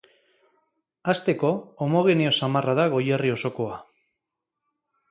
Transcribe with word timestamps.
Hasteko, 1.13 1.51
homogeneo 1.87 2.33
samarra 2.41 2.77
da 2.81 2.89
Goierri 2.95 3.35
osokoa. 3.39 3.79